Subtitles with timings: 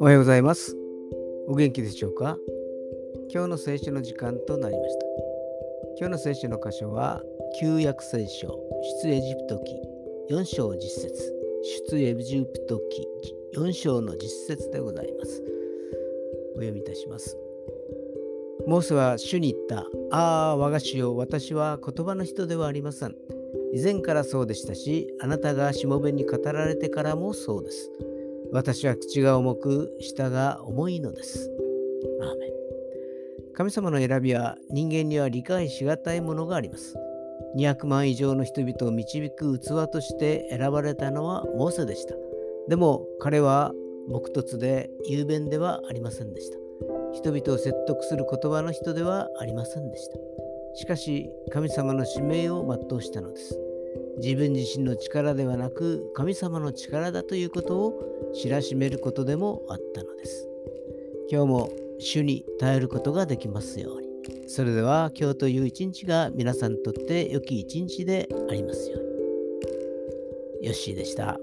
[0.00, 0.74] おはようございます。
[1.48, 2.38] お元気でしょうか？
[3.30, 5.06] 今日の聖書の時間となりました。
[5.98, 7.22] 今日の聖書の箇所は、
[7.60, 8.58] 旧約聖書、
[9.02, 9.74] 出エジプト記
[10.30, 11.34] 4章実節、
[11.90, 13.06] 出エジプト記
[13.54, 15.42] 4章の実節でございます。
[16.52, 17.36] お読みいたします。
[18.66, 19.84] モーセは主に言った。
[20.10, 23.14] ああ、我が主よ、私は言葉の人ではありません。
[23.72, 27.90] 以前からそうでしたし、あなたがしもべに語られてからもそうです。
[28.50, 31.50] 私は口が重く、舌が重いのです。
[32.20, 32.52] アーメン
[33.54, 36.96] 神様の選びは人間には理解しがたいものがあります。
[37.56, 42.14] 200万以上の人々を導く器として選ばれたのはモーセでした。
[42.68, 43.72] でも彼は
[44.08, 46.58] 木突で雄弁ではありませんでした。
[47.12, 50.47] 人々を説得する言葉の人ではありませんでした。
[50.78, 53.58] しかし、神様の使命を全うしたのです。
[54.18, 60.48] 自分自身の力ではなく、神様の力だということを知らしめることでもあったのです。
[61.28, 64.08] 今日も主に耐えることができますように。
[64.46, 70.66] それでは今日という一日が皆さんにとって良き一日でありますように。
[70.68, 71.40] よッしーでした。